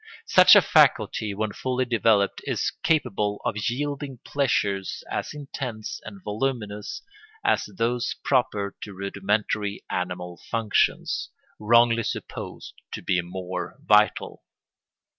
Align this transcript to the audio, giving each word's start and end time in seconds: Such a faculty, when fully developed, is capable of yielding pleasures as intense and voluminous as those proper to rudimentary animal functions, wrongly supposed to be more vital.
Such 0.25 0.55
a 0.55 0.63
faculty, 0.63 1.35
when 1.35 1.51
fully 1.53 1.85
developed, 1.85 2.41
is 2.45 2.71
capable 2.81 3.39
of 3.45 3.55
yielding 3.69 4.17
pleasures 4.25 5.03
as 5.11 5.31
intense 5.35 6.01
and 6.03 6.23
voluminous 6.23 7.03
as 7.45 7.65
those 7.65 8.15
proper 8.23 8.75
to 8.81 8.95
rudimentary 8.95 9.83
animal 9.91 10.41
functions, 10.49 11.29
wrongly 11.59 12.01
supposed 12.01 12.73
to 12.93 13.03
be 13.03 13.21
more 13.21 13.79
vital. 13.85 14.41